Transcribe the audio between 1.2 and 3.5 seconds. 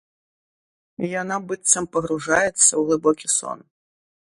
Яна быццам пагружаецца ў глыбокі